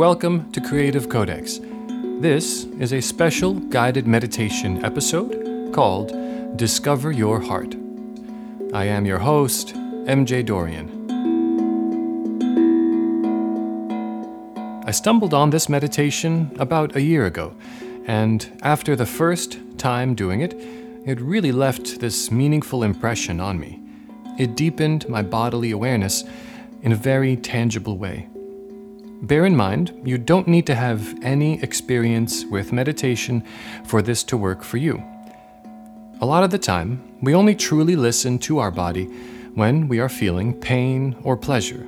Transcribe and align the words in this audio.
Welcome 0.00 0.50
to 0.52 0.62
Creative 0.62 1.06
Codex. 1.10 1.60
This 2.20 2.64
is 2.64 2.94
a 2.94 3.02
special 3.02 3.52
guided 3.52 4.06
meditation 4.06 4.82
episode 4.82 5.74
called 5.74 6.56
Discover 6.56 7.12
Your 7.12 7.38
Heart. 7.38 7.74
I 8.72 8.86
am 8.86 9.04
your 9.04 9.18
host, 9.18 9.74
MJ 9.74 10.42
Dorian. 10.42 10.88
I 14.86 14.90
stumbled 14.90 15.34
on 15.34 15.50
this 15.50 15.68
meditation 15.68 16.56
about 16.58 16.96
a 16.96 17.02
year 17.02 17.26
ago, 17.26 17.54
and 18.06 18.58
after 18.62 18.96
the 18.96 19.04
first 19.04 19.58
time 19.76 20.14
doing 20.14 20.40
it, 20.40 20.54
it 21.04 21.20
really 21.20 21.52
left 21.52 22.00
this 22.00 22.30
meaningful 22.30 22.82
impression 22.84 23.38
on 23.38 23.60
me. 23.60 23.82
It 24.38 24.56
deepened 24.56 25.06
my 25.10 25.20
bodily 25.20 25.72
awareness 25.72 26.24
in 26.80 26.90
a 26.90 26.96
very 26.96 27.36
tangible 27.36 27.98
way. 27.98 28.30
Bear 29.22 29.44
in 29.44 29.54
mind, 29.54 30.00
you 30.02 30.16
don't 30.16 30.48
need 30.48 30.66
to 30.66 30.74
have 30.74 31.14
any 31.22 31.62
experience 31.62 32.46
with 32.46 32.72
meditation 32.72 33.44
for 33.84 34.00
this 34.00 34.24
to 34.24 34.36
work 34.36 34.62
for 34.62 34.78
you. 34.78 35.02
A 36.22 36.26
lot 36.26 36.42
of 36.42 36.50
the 36.50 36.58
time, 36.58 37.18
we 37.20 37.34
only 37.34 37.54
truly 37.54 37.96
listen 37.96 38.38
to 38.40 38.58
our 38.58 38.70
body 38.70 39.04
when 39.54 39.88
we 39.88 40.00
are 40.00 40.08
feeling 40.08 40.58
pain 40.58 41.16
or 41.22 41.36
pleasure. 41.36 41.86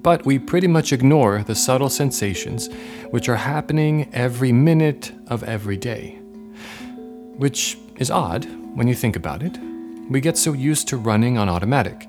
But 0.00 0.24
we 0.24 0.38
pretty 0.38 0.66
much 0.66 0.94
ignore 0.94 1.42
the 1.42 1.54
subtle 1.54 1.90
sensations 1.90 2.70
which 3.10 3.28
are 3.28 3.36
happening 3.36 4.08
every 4.14 4.50
minute 4.50 5.12
of 5.26 5.44
every 5.44 5.76
day. 5.76 6.18
Which 7.36 7.76
is 7.96 8.10
odd 8.10 8.46
when 8.74 8.88
you 8.88 8.94
think 8.94 9.14
about 9.14 9.42
it. 9.42 9.58
We 10.08 10.22
get 10.22 10.38
so 10.38 10.54
used 10.54 10.88
to 10.88 10.96
running 10.96 11.36
on 11.36 11.50
automatic. 11.50 12.08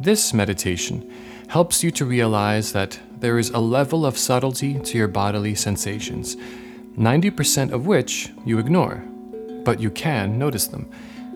This 0.00 0.32
meditation 0.32 1.12
helps 1.48 1.84
you 1.84 1.90
to 1.90 2.06
realize 2.06 2.72
that 2.72 2.98
there 3.22 3.38
is 3.38 3.50
a 3.50 3.58
level 3.60 4.04
of 4.04 4.18
subtlety 4.18 4.80
to 4.80 4.98
your 4.98 5.06
bodily 5.06 5.54
sensations, 5.54 6.36
90% 6.98 7.70
of 7.70 7.86
which 7.86 8.32
you 8.44 8.58
ignore, 8.58 9.04
but 9.64 9.78
you 9.78 9.90
can 9.90 10.40
notice 10.40 10.66
them. 10.66 10.90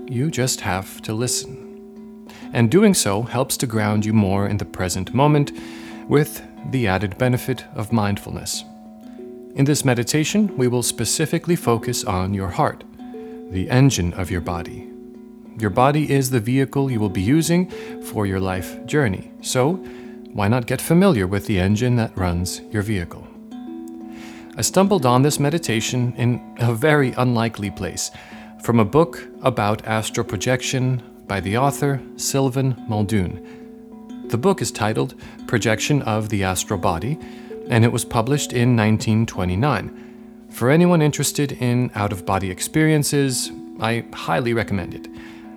You 0.08 0.28
just 0.28 0.62
have 0.62 1.00
to 1.02 1.14
listen. 1.14 2.28
And 2.52 2.72
doing 2.72 2.92
so 2.92 3.22
helps 3.22 3.56
to 3.58 3.68
ground 3.68 4.04
you 4.04 4.12
more 4.12 4.48
in 4.48 4.56
the 4.56 4.64
present 4.64 5.14
moment 5.14 5.52
with 6.08 6.42
the 6.72 6.88
added 6.88 7.16
benefit 7.18 7.64
of 7.76 7.92
mindfulness. 7.92 8.64
In 9.54 9.64
this 9.64 9.84
meditation, 9.84 10.56
we 10.56 10.66
will 10.66 10.82
specifically 10.82 11.54
focus 11.54 12.02
on 12.02 12.34
your 12.34 12.48
heart, 12.48 12.82
the 13.50 13.70
engine 13.70 14.12
of 14.14 14.28
your 14.28 14.40
body. 14.40 14.90
Your 15.56 15.70
body 15.70 16.10
is 16.10 16.30
the 16.30 16.40
vehicle 16.40 16.90
you 16.90 16.98
will 16.98 17.10
be 17.10 17.22
using 17.22 17.70
for 18.02 18.26
your 18.26 18.40
life 18.40 18.84
journey. 18.86 19.30
So, 19.40 19.80
why 20.36 20.48
not 20.48 20.66
get 20.66 20.82
familiar 20.82 21.26
with 21.26 21.46
the 21.46 21.58
engine 21.58 21.96
that 21.96 22.14
runs 22.14 22.60
your 22.70 22.82
vehicle? 22.82 23.26
I 24.54 24.60
stumbled 24.60 25.06
on 25.06 25.22
this 25.22 25.40
meditation 25.40 26.12
in 26.16 26.54
a 26.58 26.74
very 26.74 27.12
unlikely 27.12 27.70
place 27.70 28.10
from 28.62 28.78
a 28.78 28.84
book 28.84 29.26
about 29.40 29.86
astral 29.86 30.26
projection 30.26 31.02
by 31.26 31.40
the 31.40 31.56
author 31.56 32.02
Sylvan 32.16 32.76
Muldoon. 32.86 34.28
The 34.28 34.36
book 34.36 34.60
is 34.60 34.70
titled 34.70 35.14
Projection 35.46 36.02
of 36.02 36.28
the 36.28 36.44
Astral 36.44 36.80
Body, 36.80 37.18
and 37.70 37.82
it 37.82 37.92
was 37.92 38.04
published 38.04 38.52
in 38.52 38.76
1929. 38.76 40.48
For 40.50 40.68
anyone 40.68 41.00
interested 41.00 41.52
in 41.52 41.90
out 41.94 42.12
of 42.12 42.26
body 42.26 42.50
experiences, 42.50 43.50
I 43.80 44.04
highly 44.12 44.52
recommend 44.52 44.94
it. 44.94 45.08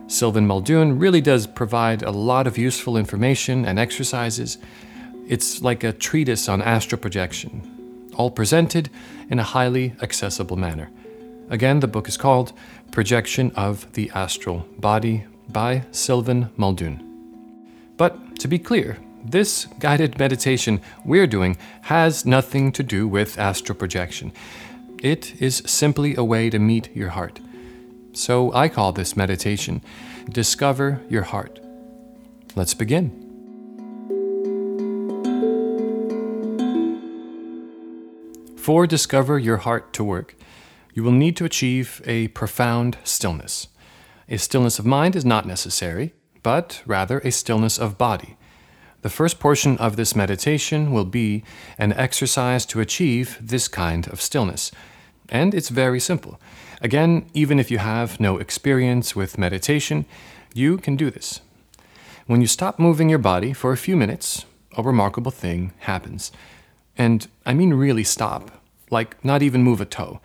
Sylvan 0.10 0.48
Muldoon 0.48 0.98
really 0.98 1.22
does 1.22 1.46
provide 1.46 2.02
a 2.02 2.10
lot 2.10 2.48
of 2.48 2.58
useful 2.58 2.98
information 2.98 3.64
and 3.64 3.78
exercises. 3.78 4.58
It's 5.28 5.62
like 5.62 5.84
a 5.84 5.94
treatise 5.94 6.50
on 6.50 6.64
astral 6.64 7.00
projection, 7.00 8.10
all 8.16 8.32
presented 8.32 8.90
in 9.30 9.38
a 9.38 9.44
highly 9.44 9.94
accessible 10.02 10.58
manner. 10.58 10.90
Again, 11.52 11.80
the 11.80 11.88
book 11.88 12.08
is 12.08 12.18
called 12.18 12.53
Projection 12.92 13.52
of 13.52 13.94
the 13.94 14.12
Astral 14.16 14.66
Body 14.80 15.25
by 15.48 15.84
Sylvan 15.92 16.50
Muldoon. 16.58 17.06
But 17.96 18.40
to 18.40 18.48
be 18.48 18.58
clear, 18.58 18.98
this 19.24 19.68
guided 19.78 20.18
meditation 20.18 20.81
we're 21.06 21.28
doing 21.28 21.56
has 21.84 22.25
nothing 22.25 22.72
to 22.72 22.81
do 22.81 23.08
with 23.08 23.38
astral 23.38 23.78
projection. 23.78 24.31
It 25.03 25.40
is 25.40 25.62
simply 25.68 26.16
a 26.16 26.24
way 26.24 26.50
to 26.50 26.58
meet 26.58 26.96
your 26.96 27.09
heart. 27.09 27.40
So 28.19 28.52
I 28.53 28.68
call 28.68 28.91
this 28.91 29.16
meditation 29.16 29.81
Discover 30.30 31.02
Your 31.07 31.24
Heart. 31.24 31.62
Let's 32.53 32.74
begin. 32.74 33.12
For 38.57 38.85
Discover 38.85 39.40
Your 39.40 39.56
Heart 39.56 39.94
to 39.94 40.03
work, 40.03 40.35
you 40.94 41.02
will 41.02 41.13
need 41.13 41.38
to 41.38 41.46
achieve 41.46 42.02
a 42.06 42.28
profound 42.30 42.97
stillness. 43.06 43.69
A 44.28 44.38
stillness 44.38 44.80
of 44.80 44.86
mind 44.86 45.16
is 45.16 45.24
not 45.24 45.47
necessary, 45.47 46.13
but 46.44 46.84
rather 46.86 47.19
a 47.19 47.31
stillness 47.31 47.80
of 47.80 47.97
body. 47.97 48.36
The 49.01 49.09
first 49.09 49.40
portion 49.40 49.78
of 49.78 49.96
this 49.96 50.13
meditation 50.13 50.91
will 50.91 51.06
be 51.06 51.46
an 51.78 51.94
exercise 51.94 52.66
to 52.66 52.81
achieve 52.81 53.38
this 53.40 53.69
kind 53.69 54.09
of 54.09 54.19
stillness. 54.19 54.74
And 55.31 55.53
it's 55.53 55.69
very 55.69 56.00
simple. 56.00 56.40
Again, 56.81 57.29
even 57.34 57.59
if 57.59 57.69
you 57.69 57.78
have 57.78 58.19
no 58.19 58.38
experience 58.38 59.16
with 59.16 59.38
meditation, 59.38 60.06
you 60.53 60.78
can 60.78 60.95
do 60.95 61.12
this. 61.12 61.41
When 62.25 62.41
you 62.41 62.47
stop 62.47 62.79
moving 62.79 63.09
your 63.09 63.19
body 63.19 63.53
for 63.53 63.72
a 63.72 63.78
few 63.78 63.95
minutes, 63.95 64.45
a 64.78 64.84
remarkable 64.84 65.31
thing 65.31 65.73
happens. 65.79 66.31
And 66.97 67.28
I 67.45 67.53
mean 67.53 67.73
really 67.73 68.03
stop, 68.03 68.51
like 68.89 69.23
not 69.23 69.41
even 69.41 69.63
move 69.63 69.81
a 69.81 69.85
toe. 69.85 70.19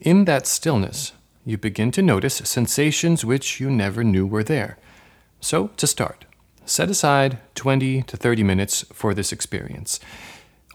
In 0.00 0.24
that 0.24 0.46
stillness, 0.46 1.12
you 1.44 1.58
begin 1.58 1.90
to 1.92 2.02
notice 2.02 2.36
sensations 2.36 3.24
which 3.24 3.60
you 3.60 3.70
never 3.70 4.02
knew 4.02 4.26
were 4.26 4.44
there. 4.44 4.78
So, 5.40 5.68
to 5.76 5.86
start, 5.86 6.24
set 6.64 6.88
aside 6.88 7.38
20 7.54 8.02
to 8.02 8.16
30 8.16 8.42
minutes 8.42 8.84
for 8.92 9.12
this 9.12 9.32
experience. 9.32 10.00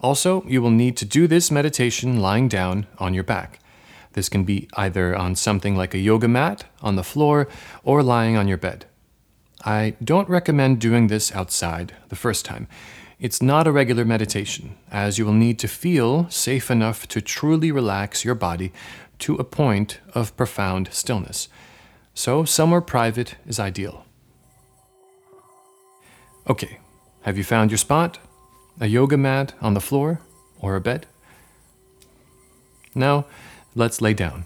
Also, 0.00 0.42
you 0.46 0.62
will 0.62 0.70
need 0.70 0.96
to 0.96 1.04
do 1.04 1.26
this 1.26 1.50
meditation 1.50 2.20
lying 2.20 2.48
down 2.48 2.86
on 2.98 3.12
your 3.12 3.24
back. 3.24 3.60
This 4.12 4.28
can 4.28 4.44
be 4.44 4.68
either 4.74 5.14
on 5.16 5.36
something 5.36 5.76
like 5.76 5.94
a 5.94 5.98
yoga 5.98 6.26
mat, 6.26 6.64
on 6.82 6.96
the 6.96 7.04
floor, 7.04 7.48
or 7.84 8.02
lying 8.02 8.36
on 8.36 8.48
your 8.48 8.56
bed. 8.56 8.86
I 9.64 9.94
don't 10.02 10.28
recommend 10.28 10.80
doing 10.80 11.06
this 11.06 11.32
outside 11.32 11.94
the 12.08 12.16
first 12.16 12.44
time. 12.44 12.66
It's 13.18 13.42
not 13.42 13.66
a 13.66 13.72
regular 13.72 14.06
meditation, 14.06 14.76
as 14.90 15.18
you 15.18 15.26
will 15.26 15.34
need 15.34 15.58
to 15.58 15.68
feel 15.68 16.28
safe 16.30 16.70
enough 16.70 17.06
to 17.08 17.20
truly 17.20 17.70
relax 17.70 18.24
your 18.24 18.34
body 18.34 18.72
to 19.18 19.34
a 19.36 19.44
point 19.44 20.00
of 20.14 20.34
profound 20.36 20.88
stillness. 20.90 21.48
So, 22.14 22.44
somewhere 22.44 22.80
private 22.80 23.36
is 23.46 23.60
ideal. 23.60 24.06
Okay, 26.48 26.78
have 27.22 27.36
you 27.36 27.44
found 27.44 27.70
your 27.70 27.78
spot? 27.78 28.18
A 28.80 28.86
yoga 28.86 29.16
mat 29.16 29.54
on 29.60 29.74
the 29.74 29.80
floor 29.80 30.20
or 30.58 30.74
a 30.74 30.80
bed? 30.80 31.06
Now, 32.94 33.26
Let's 33.74 34.00
lay 34.00 34.14
down. 34.14 34.44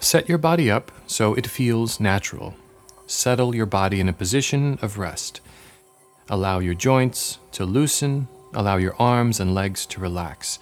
Set 0.00 0.28
your 0.28 0.38
body 0.38 0.70
up 0.70 0.90
so 1.06 1.34
it 1.34 1.46
feels 1.46 2.00
natural. 2.00 2.54
Settle 3.06 3.54
your 3.54 3.66
body 3.66 4.00
in 4.00 4.08
a 4.08 4.12
position 4.12 4.78
of 4.82 4.98
rest. 4.98 5.40
Allow 6.28 6.58
your 6.58 6.74
joints 6.74 7.38
to 7.52 7.64
loosen, 7.64 8.26
allow 8.52 8.76
your 8.76 8.96
arms 8.98 9.38
and 9.38 9.54
legs 9.54 9.86
to 9.86 10.00
relax, 10.00 10.58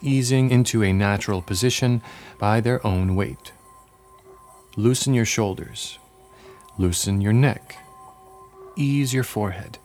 easing 0.00 0.50
into 0.50 0.82
a 0.82 0.92
natural 0.92 1.40
position 1.40 2.02
by 2.38 2.60
their 2.60 2.84
own 2.84 3.14
weight. 3.14 3.52
Loosen 4.76 5.14
your 5.14 5.24
shoulders, 5.24 5.98
loosen 6.78 7.20
your 7.20 7.32
neck, 7.32 7.76
ease 8.74 9.14
your 9.14 9.24
forehead. 9.24 9.78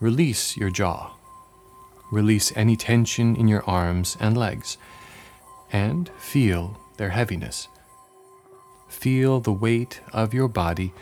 Release 0.00 0.56
your 0.56 0.70
jaw. 0.70 1.14
Release 2.10 2.52
any 2.54 2.76
tension 2.76 3.34
in 3.34 3.48
your 3.48 3.64
arms 3.68 4.16
and 4.20 4.36
legs 4.36 4.78
and 5.72 6.10
feel 6.18 6.78
their 6.96 7.10
heaviness. 7.10 7.68
Feel 8.88 9.40
the 9.40 9.52
weight 9.52 10.00
of 10.12 10.32
your 10.32 10.48
body 10.48 10.92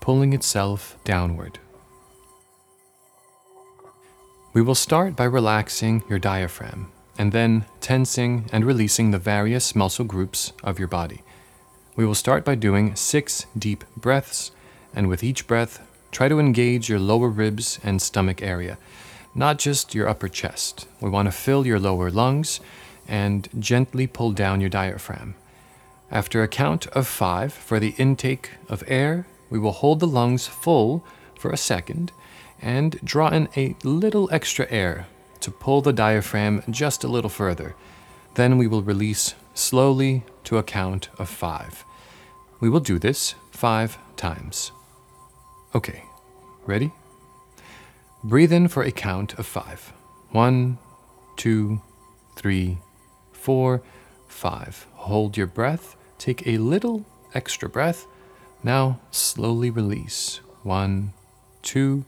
pulling 0.00 0.32
itself 0.32 0.96
downward. 1.04 1.58
We 4.52 4.62
will 4.62 4.74
start 4.74 5.16
by 5.16 5.24
relaxing 5.24 6.04
your 6.08 6.18
diaphragm 6.18 6.92
and 7.18 7.32
then 7.32 7.64
tensing 7.80 8.48
and 8.52 8.64
releasing 8.64 9.10
the 9.10 9.18
various 9.18 9.74
muscle 9.74 10.04
groups 10.04 10.52
of 10.62 10.78
your 10.78 10.88
body. 10.88 11.22
We 11.96 12.06
will 12.06 12.14
start 12.14 12.44
by 12.44 12.54
doing 12.54 12.96
six 12.96 13.46
deep 13.58 13.84
breaths, 13.96 14.50
and 14.94 15.08
with 15.08 15.22
each 15.22 15.46
breath, 15.46 15.86
try 16.12 16.28
to 16.28 16.38
engage 16.38 16.88
your 16.88 17.00
lower 17.00 17.28
ribs 17.28 17.80
and 17.82 18.00
stomach 18.00 18.40
area 18.40 18.78
not 19.34 19.58
just 19.58 19.94
your 19.94 20.08
upper 20.08 20.28
chest. 20.28 20.86
We 21.00 21.10
want 21.10 21.26
to 21.26 21.32
fill 21.32 21.66
your 21.66 21.78
lower 21.78 22.10
lungs 22.10 22.60
and 23.08 23.48
gently 23.58 24.06
pull 24.06 24.32
down 24.32 24.60
your 24.60 24.70
diaphragm. 24.70 25.34
After 26.10 26.42
a 26.42 26.48
count 26.48 26.86
of 26.88 27.06
five 27.06 27.52
for 27.52 27.80
the 27.80 27.94
intake 27.96 28.50
of 28.68 28.84
air, 28.86 29.26
we 29.48 29.58
will 29.58 29.72
hold 29.72 30.00
the 30.00 30.06
lungs 30.06 30.46
full 30.46 31.04
for 31.38 31.50
a 31.50 31.56
second 31.56 32.12
and 32.60 33.00
draw 33.02 33.28
in 33.28 33.48
a 33.56 33.74
little 33.82 34.28
extra 34.32 34.70
air 34.70 35.06
to 35.40 35.50
pull 35.50 35.80
the 35.80 35.92
diaphragm 35.92 36.62
just 36.70 37.02
a 37.02 37.08
little 37.08 37.30
further. 37.30 37.74
Then 38.34 38.58
we 38.58 38.66
will 38.66 38.82
release 38.82 39.34
slowly 39.54 40.24
to 40.44 40.58
a 40.58 40.62
count 40.62 41.08
of 41.18 41.28
five. 41.28 41.84
We 42.60 42.70
will 42.70 42.80
do 42.80 42.98
this 42.98 43.34
five 43.50 43.98
times. 44.16 44.72
Okay, 45.74 46.04
ready? 46.66 46.92
Breathe 48.22 48.52
in 48.52 48.68
for 48.68 48.82
a 48.82 48.92
count 48.92 49.38
of 49.38 49.46
five. 49.46 49.92
One, 50.30 50.76
two, 51.36 51.80
three, 52.36 52.78
four, 53.32 53.82
five. 54.28 54.86
Hold 54.94 55.36
your 55.36 55.46
breath. 55.46 55.96
Take 56.18 56.46
a 56.46 56.58
little 56.58 57.06
extra 57.34 57.70
breath. 57.70 58.06
Now 58.62 59.00
slowly 59.10 59.70
release. 59.70 60.40
One, 60.62 61.14
two, 61.62 62.04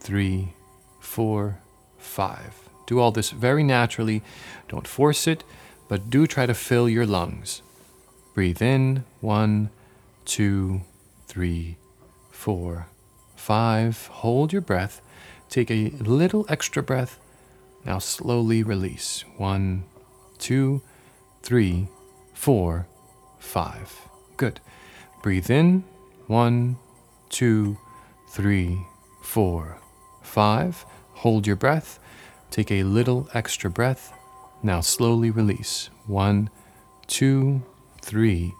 three, 0.00 0.52
four, 1.00 1.60
five. 1.96 2.68
Do 2.86 3.00
all 3.00 3.10
this 3.10 3.30
very 3.30 3.64
naturally. 3.64 4.22
Don't 4.68 4.86
force 4.86 5.26
it, 5.26 5.44
but 5.88 6.10
do 6.10 6.26
try 6.26 6.44
to 6.44 6.54
fill 6.54 6.88
your 6.88 7.06
lungs. 7.06 7.62
Breathe 8.34 8.60
in. 8.60 9.04
One, 9.20 9.70
two, 10.24 10.82
three, 11.26 11.78
four, 12.30 12.86
five. 13.48 14.08
Hold 14.08 14.52
your 14.52 14.60
breath. 14.60 15.00
Take 15.48 15.70
a 15.70 15.88
little 16.00 16.44
extra 16.50 16.82
breath. 16.82 17.18
Now 17.82 17.98
slowly 17.98 18.62
release. 18.62 19.24
One, 19.38 19.84
two, 20.36 20.82
three, 21.42 21.88
four, 22.34 22.86
five. 23.38 23.90
Good. 24.36 24.60
Breathe 25.22 25.48
in. 25.50 25.84
One, 26.26 26.76
two, 27.30 27.78
three, 28.28 28.84
four, 29.22 29.78
five. 30.20 30.84
Hold 31.24 31.46
your 31.46 31.56
breath. 31.56 31.98
Take 32.50 32.70
a 32.70 32.82
little 32.82 33.30
extra 33.32 33.70
breath. 33.70 34.12
Now 34.62 34.82
slowly 34.82 35.30
release. 35.30 35.88
One, 36.06 36.50
two, 37.06 37.62
three, 38.02 38.52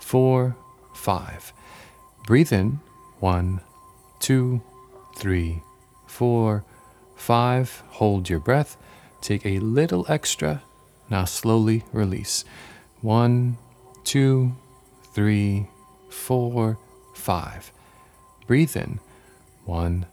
four, 0.00 0.56
five. 0.96 1.52
Breathe 2.26 2.52
in. 2.52 2.80
One, 3.20 3.60
two, 4.22 4.62
three, 5.16 5.62
four, 6.06 6.64
five. 7.16 7.82
Hold 7.88 8.30
your 8.30 8.38
breath. 8.38 8.76
Take 9.20 9.44
a 9.44 9.58
little 9.58 10.06
extra. 10.08 10.62
Now 11.10 11.24
slowly 11.24 11.84
release. 11.92 12.44
One, 13.00 13.58
two, 14.04 14.54
three, 15.12 15.66
four, 16.08 16.78
five. 17.14 17.72
Breathe 18.46 18.76
in. 18.76 19.00
One, 19.64 20.06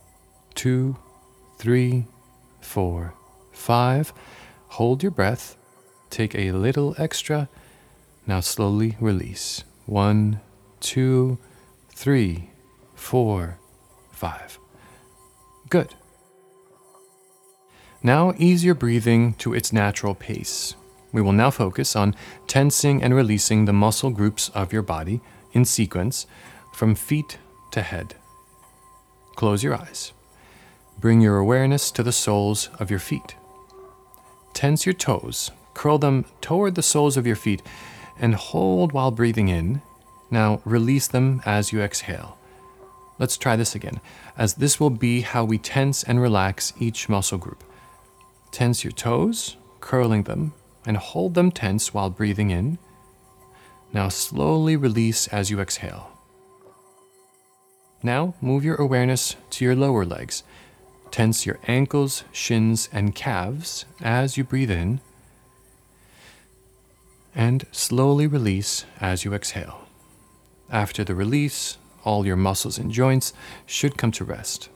two, 0.55 0.97
three, 1.57 2.05
four, 2.61 3.13
five. 3.51 4.11
Hold 4.69 5.03
your 5.03 5.11
breath. 5.11 5.55
Take 6.09 6.33
a 6.33 6.51
little 6.51 6.95
extra. 6.97 7.47
Now 8.25 8.39
slowly 8.39 8.97
release. 8.99 9.63
One, 9.85 10.39
two, 10.79 11.37
three, 11.91 12.49
four, 12.95 13.59
five. 14.19 14.59
Good. 15.69 15.95
Now 18.03 18.33
ease 18.37 18.65
your 18.65 18.75
breathing 18.75 19.33
to 19.35 19.53
its 19.53 19.71
natural 19.71 20.13
pace. 20.13 20.75
We 21.13 21.21
will 21.21 21.31
now 21.31 21.51
focus 21.51 21.95
on 21.95 22.15
tensing 22.45 23.01
and 23.01 23.15
releasing 23.15 23.65
the 23.65 23.73
muscle 23.73 24.09
groups 24.09 24.49
of 24.49 24.73
your 24.73 24.81
body 24.81 25.21
in 25.53 25.63
sequence 25.65 26.27
from 26.73 26.95
feet 26.95 27.39
to 27.71 27.81
head. 27.81 28.15
Close 29.35 29.63
your 29.63 29.75
eyes. 29.75 30.11
Bring 30.99 31.21
your 31.21 31.37
awareness 31.37 31.91
to 31.91 32.03
the 32.03 32.11
soles 32.11 32.69
of 32.79 32.89
your 32.89 32.99
feet. 32.99 33.35
Tense 34.53 34.85
your 34.85 34.93
toes, 34.93 35.51
curl 35.73 35.97
them 35.97 36.25
toward 36.41 36.75
the 36.75 36.83
soles 36.83 37.15
of 37.15 37.25
your 37.25 37.37
feet, 37.37 37.61
and 38.19 38.35
hold 38.35 38.91
while 38.91 39.11
breathing 39.11 39.47
in. 39.47 39.81
Now 40.29 40.61
release 40.65 41.07
them 41.07 41.41
as 41.45 41.71
you 41.71 41.81
exhale. 41.81 42.38
Let's 43.19 43.37
try 43.37 43.57
this 43.57 43.75
again, 43.75 43.99
as 44.37 44.55
this 44.55 44.79
will 44.79 44.89
be 44.89 45.21
how 45.21 45.43
we 45.43 45.57
tense 45.57 46.03
and 46.03 46.21
relax 46.21 46.73
each 46.79 47.09
muscle 47.09 47.37
group. 47.37 47.63
Tense 48.51 48.83
your 48.83 48.93
toes, 48.93 49.57
curling 49.81 50.23
them, 50.23 50.53
and 50.85 50.95
hold 50.95 51.33
them 51.33 51.51
tense 51.51 51.93
while 51.93 52.09
breathing 52.09 52.49
in. 52.49 52.77
Now 53.91 54.07
slowly 54.07 54.77
release 54.77 55.27
as 55.27 55.49
you 55.49 55.59
exhale. 55.59 56.11
Now 58.01 58.35
move 58.39 58.63
your 58.63 58.75
awareness 58.75 59.35
to 59.49 59.65
your 59.65 59.75
lower 59.75 60.05
legs. 60.05 60.43
Tense 61.11 61.45
your 61.45 61.59
ankles, 61.67 62.23
shins, 62.31 62.87
and 62.93 63.13
calves 63.13 63.83
as 63.99 64.37
you 64.37 64.45
breathe 64.45 64.71
in. 64.71 65.01
And 67.35 67.65
slowly 67.71 68.27
release 68.27 68.85
as 69.01 69.25
you 69.25 69.33
exhale. 69.33 69.87
After 70.71 71.03
the 71.03 71.15
release, 71.15 71.77
all 72.03 72.25
your 72.25 72.35
muscles 72.35 72.77
and 72.77 72.91
joints 72.91 73.33
should 73.65 73.97
come 73.97 74.11
to 74.11 74.23
rest. 74.23 74.69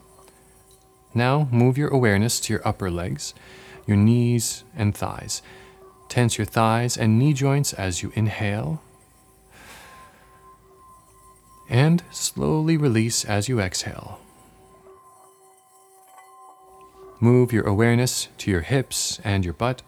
Now 1.13 1.47
move 1.51 1.77
your 1.77 1.89
awareness 1.89 2.39
to 2.41 2.53
your 2.53 2.67
upper 2.67 2.89
legs, 2.89 3.33
your 3.85 3.97
knees 3.97 4.63
and 4.75 4.95
thighs. 4.95 5.41
Tense 6.09 6.37
your 6.37 6.45
thighs 6.45 6.97
and 6.97 7.19
knee 7.19 7.33
joints 7.33 7.73
as 7.73 8.01
you 8.01 8.11
inhale. 8.15 8.81
And 11.69 12.03
slowly 12.11 12.77
release 12.77 13.25
as 13.25 13.47
you 13.47 13.59
exhale. 13.59 14.19
Move 17.19 17.53
your 17.53 17.65
awareness 17.65 18.27
to 18.39 18.51
your 18.51 18.61
hips 18.61 19.19
and 19.23 19.45
your 19.45 19.53
butt. 19.53 19.81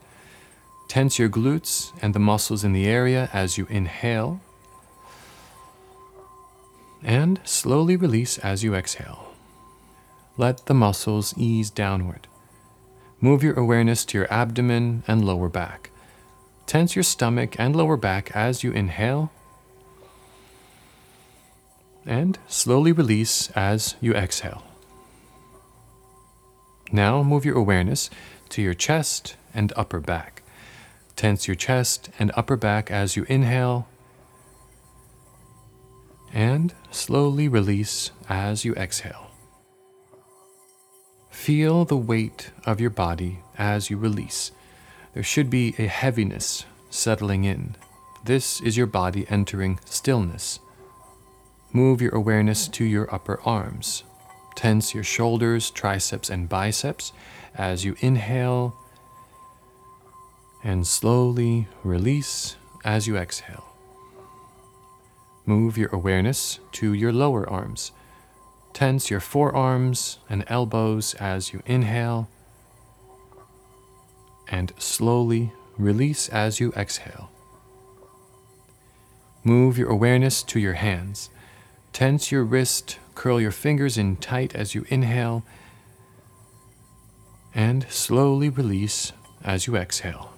Tense 0.88 1.20
your 1.20 1.30
glutes 1.30 1.92
and 2.02 2.14
the 2.14 2.20
muscles 2.20 2.64
in 2.64 2.72
the 2.72 2.88
area 2.88 3.30
as 3.34 3.58
you 3.58 3.68
inhale 3.70 4.40
and 7.06 7.40
slowly 7.44 7.96
release 7.96 8.40
as 8.40 8.64
you 8.64 8.74
exhale. 8.74 9.32
Let 10.38 10.66
the 10.66 10.74
muscles 10.74 11.34
ease 11.38 11.70
downward. 11.70 12.28
Move 13.22 13.44
your 13.44 13.54
awareness 13.54 14.04
to 14.06 14.18
your 14.18 14.34
abdomen 14.34 15.04
and 15.08 15.24
lower 15.24 15.48
back. 15.48 15.92
Tense 16.66 16.96
your 16.96 17.04
stomach 17.04 17.56
and 17.60 17.76
lower 17.76 17.96
back 17.96 18.36
as 18.36 18.64
you 18.64 18.72
inhale, 18.72 19.32
and 22.06 22.38
slowly 22.48 22.92
release 22.92 23.52
as 23.52 23.96
you 24.02 24.14
exhale. 24.14 24.64
Now 26.92 27.24
move 27.24 27.46
your 27.46 27.58
awareness 27.58 28.10
to 28.50 28.62
your 28.62 28.74
chest 28.74 29.36
and 29.54 29.72
upper 29.76 30.00
back. 30.00 30.42
Tense 31.16 31.48
your 31.48 31.56
chest 31.56 32.10
and 32.20 32.32
upper 32.36 32.58
back 32.58 32.90
as 32.90 33.16
you 33.16 33.26
inhale 33.30 33.88
and 36.34 36.74
slowly 36.92 37.48
release 37.48 38.12
as 38.30 38.66
you 38.66 38.74
exhale. 38.76 39.32
Feel 41.30 41.86
the 41.86 41.98
weight 41.98 42.52
of 42.66 42.82
your 42.82 42.90
body 42.90 43.40
as 43.58 43.90
you 43.90 43.98
release. 43.98 44.52
There 45.14 45.24
should 45.24 45.50
be 45.50 45.76
a 45.78 45.86
heaviness 45.86 46.66
settling 46.90 47.44
in. 47.44 47.76
This 48.24 48.62
is 48.62 48.76
your 48.78 48.88
body 48.88 49.26
entering 49.30 49.80
stillness. 49.86 50.60
Move 51.72 52.02
your 52.02 52.16
awareness 52.16 52.68
to 52.70 52.86
your 52.86 53.14
upper 53.14 53.40
arms. 53.42 54.04
Tense 54.56 54.96
your 54.96 55.04
shoulders, 55.04 55.70
triceps, 55.70 56.30
and 56.30 56.50
biceps 56.50 57.12
as 57.54 57.86
you 57.86 57.96
inhale 58.00 58.76
and 60.64 60.88
slowly 60.88 61.68
release 61.84 62.56
as 62.84 63.06
you 63.06 63.18
exhale. 63.18 63.75
Move 65.46 65.78
your 65.78 65.90
awareness 65.90 66.60
to 66.72 66.94
your 66.94 67.14
lower 67.14 67.48
arms. 67.50 67.92
Tense 68.74 69.10
your 69.10 69.20
forearms 69.20 70.18
and 70.30 70.44
elbows 70.48 71.14
as 71.16 71.54
you 71.54 71.62
inhale, 71.66 72.28
and 74.48 74.74
slowly 74.78 75.52
release 75.78 76.28
as 76.30 76.60
you 76.60 76.72
exhale. 76.74 77.30
Move 79.44 79.78
your 79.78 79.90
awareness 79.90 80.42
to 80.44 80.60
your 80.60 80.74
hands. 80.74 81.30
Tense 81.94 82.32
your 82.32 82.44
wrist, 82.44 82.98
curl 83.14 83.40
your 83.40 83.52
fingers 83.52 83.98
in 83.98 84.16
tight 84.18 84.56
as 84.56 84.74
you 84.74 84.86
inhale, 84.90 85.46
and 87.54 87.86
slowly 87.90 88.50
release 88.50 89.14
as 89.44 89.68
you 89.68 89.76
exhale. 89.76 90.34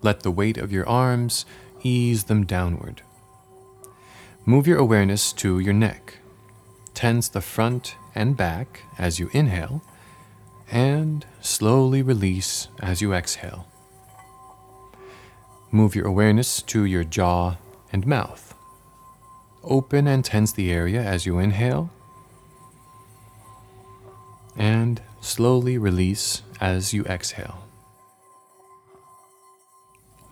Let 0.00 0.20
the 0.20 0.30
weight 0.30 0.56
of 0.56 0.72
your 0.72 0.88
arms 0.88 1.44
ease 1.82 2.24
them 2.24 2.46
downward. 2.46 3.02
Move 4.46 4.66
your 4.66 4.78
awareness 4.78 5.32
to 5.32 5.58
your 5.58 5.72
neck. 5.72 6.18
Tense 6.92 7.28
the 7.28 7.40
front 7.40 7.96
and 8.14 8.36
back 8.36 8.82
as 8.98 9.18
you 9.18 9.30
inhale, 9.32 9.82
and 10.70 11.24
slowly 11.40 12.02
release 12.02 12.68
as 12.80 13.00
you 13.00 13.14
exhale. 13.14 13.66
Move 15.70 15.96
your 15.96 16.06
awareness 16.06 16.60
to 16.62 16.84
your 16.84 17.04
jaw 17.04 17.56
and 17.90 18.06
mouth. 18.06 18.54
Open 19.62 20.06
and 20.06 20.22
tense 20.22 20.52
the 20.52 20.70
area 20.70 21.00
as 21.00 21.24
you 21.24 21.38
inhale, 21.38 21.88
and 24.56 25.00
slowly 25.22 25.78
release 25.78 26.42
as 26.60 26.92
you 26.92 27.02
exhale. 27.06 27.64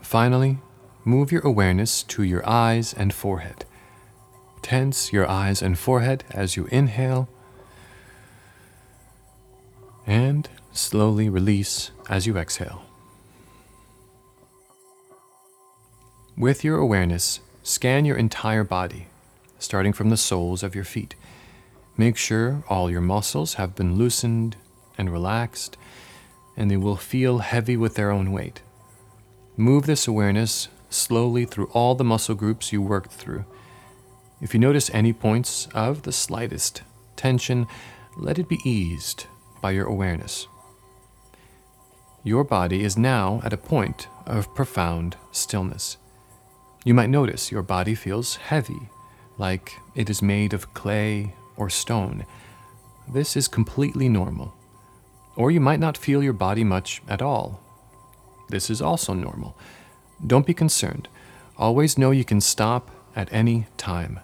Finally, 0.02 0.58
move 1.02 1.32
your 1.32 1.40
awareness 1.46 2.02
to 2.02 2.22
your 2.22 2.46
eyes 2.46 2.92
and 2.92 3.14
forehead. 3.14 3.64
Tense 4.62 5.12
your 5.12 5.28
eyes 5.28 5.60
and 5.60 5.78
forehead 5.78 6.24
as 6.30 6.56
you 6.56 6.66
inhale, 6.70 7.28
and 10.06 10.48
slowly 10.72 11.28
release 11.28 11.90
as 12.08 12.26
you 12.26 12.38
exhale. 12.38 12.82
With 16.36 16.64
your 16.64 16.78
awareness, 16.78 17.40
scan 17.62 18.04
your 18.04 18.16
entire 18.16 18.64
body, 18.64 19.08
starting 19.58 19.92
from 19.92 20.10
the 20.10 20.16
soles 20.16 20.62
of 20.62 20.74
your 20.74 20.84
feet. 20.84 21.14
Make 21.96 22.16
sure 22.16 22.64
all 22.68 22.90
your 22.90 23.02
muscles 23.02 23.54
have 23.54 23.74
been 23.74 23.96
loosened 23.96 24.56
and 24.96 25.12
relaxed, 25.12 25.76
and 26.56 26.70
they 26.70 26.76
will 26.76 26.96
feel 26.96 27.38
heavy 27.38 27.76
with 27.76 27.94
their 27.96 28.10
own 28.10 28.32
weight. 28.32 28.62
Move 29.56 29.84
this 29.86 30.08
awareness 30.08 30.68
slowly 30.88 31.44
through 31.44 31.70
all 31.72 31.94
the 31.94 32.04
muscle 32.04 32.34
groups 32.34 32.72
you 32.72 32.80
worked 32.80 33.12
through. 33.12 33.44
If 34.42 34.52
you 34.52 34.58
notice 34.58 34.90
any 34.92 35.12
points 35.12 35.68
of 35.72 36.02
the 36.02 36.10
slightest 36.10 36.82
tension, 37.14 37.68
let 38.16 38.40
it 38.40 38.48
be 38.48 38.58
eased 38.64 39.26
by 39.62 39.70
your 39.70 39.86
awareness. 39.86 40.48
Your 42.24 42.42
body 42.42 42.82
is 42.82 42.98
now 42.98 43.40
at 43.44 43.52
a 43.52 43.56
point 43.56 44.08
of 44.26 44.52
profound 44.52 45.16
stillness. 45.30 45.96
You 46.84 46.92
might 46.92 47.08
notice 47.08 47.52
your 47.52 47.62
body 47.62 47.94
feels 47.94 48.34
heavy, 48.34 48.90
like 49.38 49.76
it 49.94 50.10
is 50.10 50.20
made 50.20 50.52
of 50.52 50.74
clay 50.74 51.36
or 51.56 51.70
stone. 51.70 52.26
This 53.08 53.36
is 53.36 53.46
completely 53.46 54.08
normal. 54.08 54.54
Or 55.36 55.52
you 55.52 55.60
might 55.60 55.80
not 55.80 55.96
feel 55.96 56.20
your 56.20 56.32
body 56.32 56.64
much 56.64 57.00
at 57.08 57.22
all. 57.22 57.60
This 58.48 58.70
is 58.70 58.82
also 58.82 59.14
normal. 59.14 59.56
Don't 60.26 60.46
be 60.46 60.52
concerned. 60.52 61.08
Always 61.56 61.96
know 61.96 62.10
you 62.10 62.24
can 62.24 62.40
stop 62.40 62.90
at 63.14 63.32
any 63.32 63.68
time. 63.76 64.18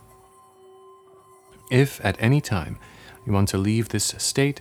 If 1.71 2.05
at 2.05 2.17
any 2.19 2.41
time 2.41 2.79
you 3.27 3.33
want 3.33 3.49
to 3.51 3.59
leave 3.59 3.89
this 3.89 4.15
state, 4.19 4.61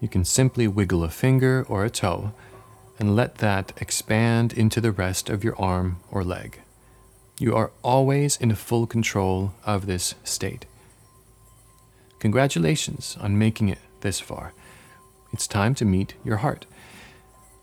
you 0.00 0.08
can 0.08 0.24
simply 0.24 0.68
wiggle 0.68 1.02
a 1.02 1.08
finger 1.08 1.64
or 1.68 1.84
a 1.84 1.90
toe 1.90 2.32
and 2.98 3.16
let 3.16 3.36
that 3.36 3.72
expand 3.80 4.52
into 4.52 4.80
the 4.80 4.92
rest 4.92 5.28
of 5.28 5.44
your 5.44 5.60
arm 5.60 5.98
or 6.10 6.24
leg. 6.24 6.60
You 7.38 7.54
are 7.54 7.72
always 7.82 8.36
in 8.36 8.54
full 8.54 8.86
control 8.86 9.52
of 9.64 9.86
this 9.86 10.14
state. 10.24 10.64
Congratulations 12.18 13.16
on 13.20 13.38
making 13.38 13.68
it 13.68 13.78
this 14.00 14.20
far. 14.20 14.52
It's 15.32 15.46
time 15.46 15.74
to 15.76 15.84
meet 15.84 16.14
your 16.24 16.38
heart. 16.38 16.64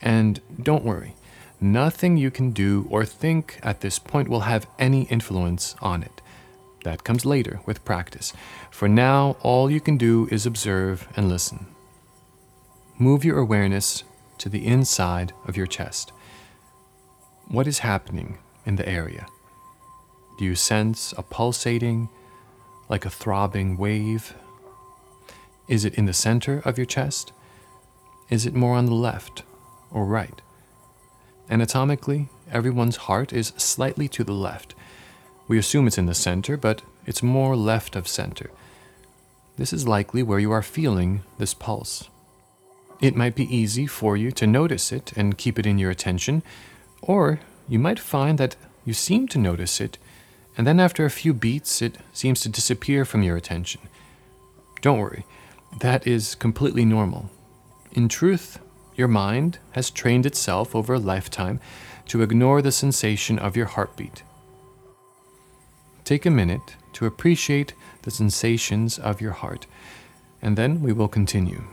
And 0.02 0.42
don't 0.62 0.84
worry, 0.84 1.16
nothing 1.60 2.18
you 2.18 2.30
can 2.30 2.52
do 2.52 2.86
or 2.90 3.06
think 3.06 3.60
at 3.64 3.82
this 3.82 3.98
point 3.98 4.28
will 4.28 4.42
have 4.42 4.68
any 4.78 5.04
influence 5.04 5.76
on 5.82 6.04
it. 6.04 6.22
That 6.84 7.04
comes 7.04 7.26
later 7.26 7.62
with 7.66 7.86
practice. 7.86 8.34
For 8.70 8.88
now, 8.88 9.38
all 9.42 9.72
you 9.72 9.80
can 9.80 9.98
do 9.98 10.28
is 10.32 10.46
observe 10.46 11.08
and 11.16 11.30
listen. 11.30 11.66
Move 13.00 13.26
your 13.26 13.40
awareness 13.40 14.04
to 14.40 14.50
the 14.50 14.66
inside 14.66 15.34
of 15.48 15.58
your 15.58 15.68
chest. 15.68 16.12
What 17.48 17.68
is 17.68 17.80
happening 17.80 18.38
in 18.66 18.76
the 18.76 18.88
area? 18.88 19.26
Do 20.38 20.46
you 20.46 20.56
sense 20.56 21.14
a 21.18 21.24
pulsating, 21.24 22.10
like 22.90 23.06
a 23.06 23.10
throbbing 23.10 23.78
wave? 23.78 24.36
Is 25.68 25.86
it 25.86 25.96
in 25.96 26.06
the 26.06 26.14
center 26.14 26.62
of 26.66 26.78
your 26.78 26.86
chest? 26.86 27.32
Is 28.30 28.46
it 28.46 28.54
more 28.54 28.76
on 28.76 28.86
the 28.86 28.94
left 28.94 29.44
or 29.92 30.06
right? 30.06 30.42
Anatomically, 31.50 32.30
everyone's 32.52 32.96
heart 32.96 33.32
is 33.32 33.54
slightly 33.58 34.08
to 34.10 34.24
the 34.24 34.34
left. 34.34 34.76
We 35.54 35.60
assume 35.60 35.86
it's 35.86 36.00
in 36.00 36.08
the 36.08 36.16
center, 36.16 36.58
but 36.58 36.82
it's 37.06 37.22
more 37.22 37.56
left 37.56 37.96
of 37.96 38.08
center. 38.08 38.50
This 39.56 39.72
is 39.72 39.88
likely 39.88 40.24
where 40.24 40.40
you 40.40 40.52
are 40.52 40.64
feeling 40.64 41.22
this 41.38 41.54
pulse. 41.54 42.10
It 43.00 43.16
might 43.16 43.36
be 43.36 43.56
easy 43.56 43.86
for 43.86 44.18
you 44.18 44.32
to 44.32 44.48
notice 44.48 44.92
it 44.92 45.14
and 45.16 45.38
keep 45.38 45.60
it 45.60 45.68
in 45.68 45.78
your 45.78 45.92
attention, 45.92 46.42
or 47.04 47.40
you 47.70 47.78
might 47.78 48.00
find 48.00 48.40
that 48.40 48.56
you 48.84 48.96
seem 48.96 49.28
to 49.28 49.38
notice 49.38 49.80
it, 49.80 50.00
and 50.58 50.66
then 50.66 50.80
after 50.80 51.06
a 51.06 51.12
few 51.12 51.36
beats, 51.36 51.84
it 51.84 52.00
seems 52.14 52.42
to 52.42 52.50
disappear 52.50 53.06
from 53.06 53.22
your 53.22 53.38
attention. 53.38 53.82
Don't 54.82 54.98
worry, 54.98 55.24
that 55.82 56.08
is 56.08 56.34
completely 56.34 56.84
normal. 56.84 57.30
In 57.92 58.10
truth, 58.10 58.58
your 58.96 59.08
mind 59.08 59.60
has 59.74 59.92
trained 59.92 60.26
itself 60.26 60.76
over 60.76 60.96
a 60.96 61.10
lifetime 61.14 61.60
to 62.08 62.24
ignore 62.24 62.64
the 62.64 62.72
sensation 62.72 63.38
of 63.38 63.56
your 63.56 63.68
heartbeat. 63.68 64.24
Take 66.04 66.26
a 66.26 66.32
minute 66.32 66.76
to 66.94 67.06
appreciate 67.06 67.74
the 68.02 68.12
sensations 68.12 69.00
of 69.00 69.22
your 69.22 69.32
heart, 69.32 69.68
and 70.42 70.58
then 70.58 70.82
we 70.82 70.92
will 70.92 71.08
continue. 71.08 71.64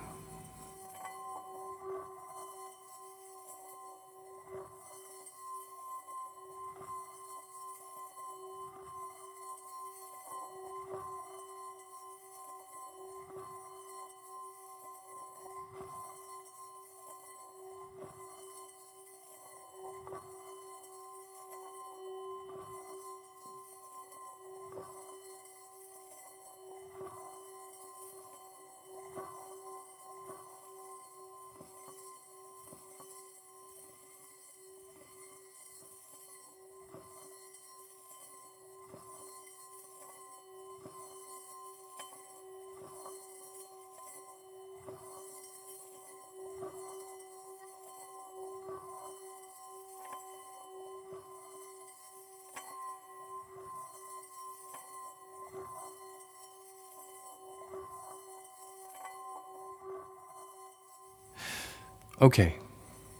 Okay, 62.22 62.56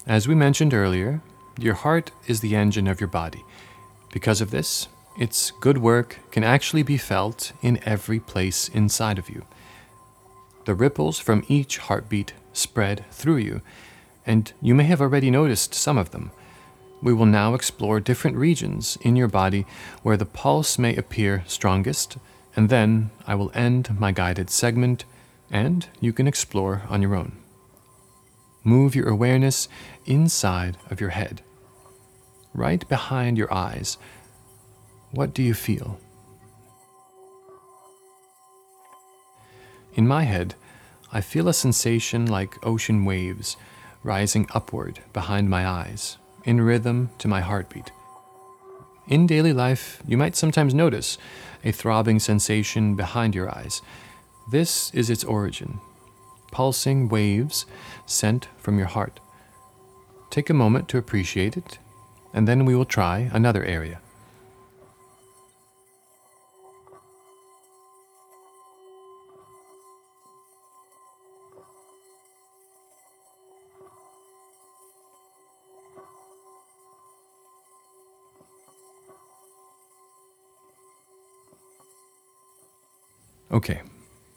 as 0.06 0.28
we 0.28 0.34
mentioned 0.34 0.74
earlier, 0.74 1.22
your 1.58 1.72
heart 1.72 2.10
is 2.26 2.42
the 2.42 2.54
engine 2.54 2.86
of 2.86 3.00
your 3.00 3.08
body. 3.08 3.42
Because 4.12 4.42
of 4.42 4.50
this, 4.50 4.88
its 5.16 5.52
good 5.52 5.78
work 5.78 6.18
can 6.30 6.44
actually 6.44 6.82
be 6.82 6.98
felt 6.98 7.52
in 7.62 7.80
every 7.86 8.20
place 8.20 8.68
inside 8.68 9.18
of 9.18 9.30
you. 9.30 9.46
The 10.66 10.74
ripples 10.74 11.18
from 11.18 11.46
each 11.48 11.78
heartbeat 11.78 12.34
spread 12.52 13.06
through 13.10 13.38
you, 13.38 13.62
and 14.26 14.52
you 14.60 14.74
may 14.74 14.84
have 14.84 15.00
already 15.00 15.30
noticed 15.30 15.74
some 15.74 15.96
of 15.96 16.10
them. 16.10 16.30
We 17.00 17.14
will 17.14 17.24
now 17.24 17.54
explore 17.54 18.00
different 18.00 18.36
regions 18.36 18.98
in 19.00 19.16
your 19.16 19.28
body 19.28 19.64
where 20.02 20.18
the 20.18 20.26
pulse 20.26 20.78
may 20.78 20.94
appear 20.94 21.42
strongest, 21.46 22.18
and 22.54 22.68
then 22.68 23.12
I 23.26 23.34
will 23.34 23.50
end 23.54 23.98
my 23.98 24.12
guided 24.12 24.50
segment, 24.50 25.06
and 25.50 25.88
you 26.00 26.12
can 26.12 26.28
explore 26.28 26.82
on 26.90 27.00
your 27.00 27.14
own. 27.14 27.39
Move 28.64 28.94
your 28.94 29.08
awareness 29.08 29.68
inside 30.04 30.76
of 30.90 31.00
your 31.00 31.10
head, 31.10 31.42
right 32.52 32.86
behind 32.88 33.38
your 33.38 33.52
eyes. 33.52 33.96
What 35.12 35.32
do 35.32 35.42
you 35.42 35.54
feel? 35.54 35.98
In 39.94 40.06
my 40.06 40.24
head, 40.24 40.54
I 41.12 41.20
feel 41.20 41.48
a 41.48 41.54
sensation 41.54 42.26
like 42.26 42.64
ocean 42.64 43.04
waves 43.04 43.56
rising 44.02 44.46
upward 44.54 45.00
behind 45.12 45.50
my 45.50 45.66
eyes, 45.66 46.18
in 46.44 46.60
rhythm 46.60 47.10
to 47.18 47.28
my 47.28 47.40
heartbeat. 47.40 47.90
In 49.08 49.26
daily 49.26 49.52
life, 49.52 50.02
you 50.06 50.16
might 50.16 50.36
sometimes 50.36 50.72
notice 50.72 51.18
a 51.64 51.72
throbbing 51.72 52.18
sensation 52.18 52.94
behind 52.94 53.34
your 53.34 53.50
eyes. 53.54 53.82
This 54.50 54.92
is 54.94 55.10
its 55.10 55.24
origin 55.24 55.80
pulsing 56.50 57.08
waves 57.08 57.66
sent 58.06 58.48
from 58.56 58.78
your 58.78 58.88
heart. 58.88 59.20
Take 60.30 60.50
a 60.50 60.54
moment 60.54 60.88
to 60.88 60.98
appreciate 60.98 61.56
it, 61.56 61.78
and 62.32 62.46
then 62.46 62.64
we 62.64 62.74
will 62.74 62.84
try 62.84 63.30
another 63.32 63.64
area. 63.64 64.00
Okay, 83.52 83.82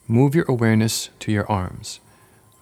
move 0.07 0.33
your 0.33 0.45
awareness 0.49 1.09
to 1.19 1.31
your 1.31 1.49
arms 1.49 1.99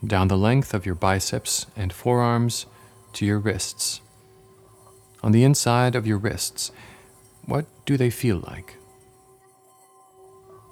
down 0.06 0.28
the 0.28 0.38
length 0.38 0.74
of 0.74 0.86
your 0.86 0.96
biceps 0.96 1.68
and 1.76 1.94
forearms 1.94 2.66
to 3.14 3.26
your 3.26 3.40
wrists. 3.40 4.02
On 5.24 5.32
the 5.32 5.44
inside 5.44 5.96
of 5.96 6.08
your 6.08 6.18
wrists, 6.18 6.72
what 7.46 7.66
do 7.86 7.98
they 7.98 8.10
feel 8.10 8.44
like? 8.48 8.76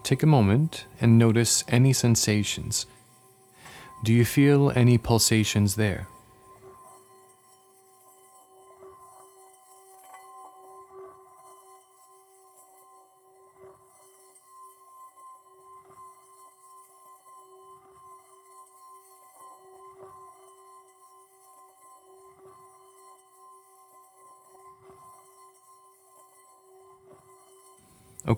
Take 0.04 0.24
a 0.24 0.28
moment 0.28 0.86
and 1.00 1.18
notice 1.18 1.64
any 1.68 1.94
sensations. 1.94 2.86
Do 4.04 4.14
you 4.14 4.26
feel 4.26 4.72
any 4.72 4.98
pulsations 4.98 5.76
there? 5.76 6.08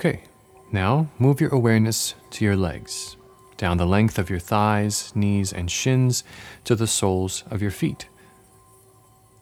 Okay, 0.03 0.23
now 0.71 1.11
move 1.19 1.39
your 1.39 1.53
awareness 1.53 2.15
to 2.31 2.43
your 2.43 2.55
legs, 2.55 3.17
down 3.55 3.77
the 3.77 3.85
length 3.85 4.17
of 4.17 4.31
your 4.31 4.39
thighs, 4.39 5.15
knees, 5.15 5.53
and 5.53 5.69
shins 5.69 6.23
to 6.63 6.73
the 6.73 6.87
soles 6.87 7.43
of 7.51 7.61
your 7.61 7.69
feet. 7.69 8.07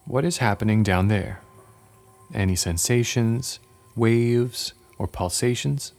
What 0.03 0.25
is 0.25 0.39
happening 0.39 0.83
down 0.83 1.07
there? 1.07 1.39
Any 2.33 2.57
sensations, 2.57 3.61
waves, 3.95 4.73
or 4.97 5.07
pulsations? 5.07 5.93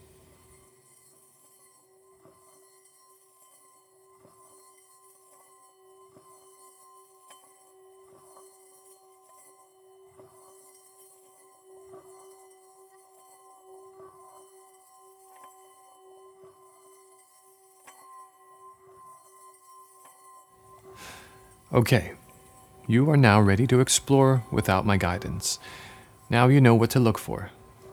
Okay, 21.73 22.11
you 22.85 23.09
are 23.09 23.15
now 23.15 23.39
ready 23.39 23.65
to 23.67 23.79
explore 23.79 24.43
without 24.51 24.85
my 24.85 24.97
guidance. 24.97 25.57
Now 26.29 26.49
you 26.49 26.59
know 26.59 26.75
what 26.75 26.89
to 26.89 26.99
look 26.99 27.17
for. 27.17 27.49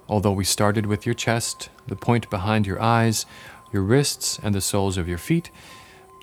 Although 0.09 0.33
we 0.33 0.43
started 0.43 0.87
with 0.87 1.07
your 1.07 1.15
chest, 1.15 1.69
the 1.87 1.95
point 1.95 2.29
behind 2.29 2.67
your 2.67 2.83
eyes, 2.83 3.25
your 3.73 3.83
wrists, 3.83 4.41
and 4.43 4.53
the 4.53 4.61
soles 4.61 4.99
of 4.99 5.07
your 5.07 5.17
feet, 5.17 5.53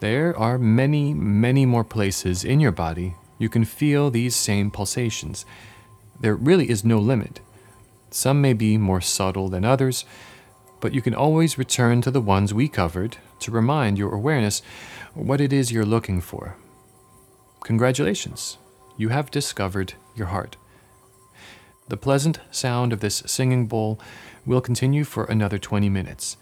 there 0.02 0.38
are 0.38 0.58
many, 0.58 1.14
many 1.14 1.66
more 1.66 1.86
places 1.86 2.44
in 2.44 2.60
your 2.60 2.74
body 2.74 3.16
you 3.38 3.48
can 3.48 3.64
feel 3.64 4.10
these 4.10 4.36
same 4.36 4.70
pulsations. 4.70 5.46
There 6.20 6.36
really 6.36 6.70
is 6.70 6.84
no 6.84 7.00
limit. 7.00 7.40
Some 8.12 8.42
may 8.42 8.52
be 8.52 8.78
more 8.78 9.00
subtle 9.00 9.48
than 9.48 9.64
others, 9.64 10.04
but 10.82 10.94
you 10.94 11.02
can 11.02 11.16
always 11.16 11.58
return 11.58 12.02
to 12.02 12.12
the 12.12 12.20
ones 12.20 12.54
we 12.54 12.68
covered 12.68 13.16
to 13.40 13.52
remind 13.52 13.98
your 13.98 14.14
awareness 14.14 14.62
what 15.14 15.40
it 15.40 15.54
is 15.54 15.72
you're 15.72 15.86
looking 15.86 16.20
for. 16.20 16.58
Congratulations, 17.66 18.60
you 18.96 19.10
have 19.10 19.32
discovered 19.32 19.96
your 20.16 20.28
heart. 20.28 20.56
The 21.88 21.98
pleasant 21.98 22.40
sound 22.52 22.94
of 22.94 23.00
this 23.00 23.24
singing 23.26 23.66
bowl 23.66 24.00
will 24.46 24.62
continue 24.62 25.04
for 25.04 25.24
another 25.24 25.58
20 25.58 25.90
minutes. 25.90 26.38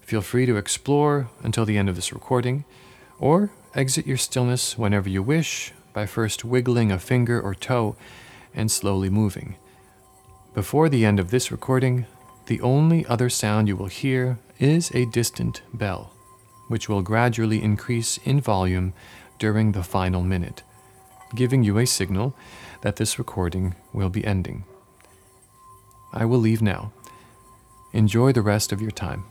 Feel 0.00 0.22
free 0.22 0.44
to 0.44 0.56
explore 0.56 1.30
until 1.44 1.64
the 1.64 1.78
end 1.78 1.88
of 1.88 1.94
this 1.94 2.12
recording, 2.12 2.64
or 3.20 3.52
exit 3.76 4.08
your 4.08 4.16
stillness 4.16 4.76
whenever 4.76 5.08
you 5.08 5.22
wish 5.22 5.72
by 5.92 6.04
first 6.04 6.44
wiggling 6.44 6.90
a 6.90 6.98
finger 6.98 7.40
or 7.40 7.54
toe 7.54 7.94
and 8.52 8.68
slowly 8.68 9.08
moving. 9.08 9.54
Before 10.52 10.88
the 10.88 11.04
end 11.04 11.20
of 11.20 11.30
this 11.30 11.52
recording, 11.52 12.06
the 12.46 12.60
only 12.60 13.06
other 13.06 13.30
sound 13.30 13.68
you 13.68 13.76
will 13.76 13.86
hear 13.86 14.40
is 14.58 14.90
a 14.96 15.06
distant 15.06 15.62
bell, 15.72 16.10
which 16.66 16.88
will 16.88 17.02
gradually 17.02 17.62
increase 17.62 18.18
in 18.24 18.40
volume 18.40 18.94
during 19.38 19.72
the 19.72 19.82
final 19.82 20.22
minute, 20.22 20.62
giving 21.34 21.62
you 21.62 21.78
a 21.78 21.86
signal 21.86 22.34
that 22.82 22.96
this 22.96 23.18
recording 23.18 23.74
will 23.92 24.10
be 24.10 24.24
ending. 24.24 24.64
I 26.12 26.24
will 26.24 26.38
leave 26.38 26.62
now. 26.62 26.92
Enjoy 27.92 28.32
the 28.32 28.42
rest 28.42 28.72
of 28.72 28.80
your 28.80 28.90
time. 28.90 29.24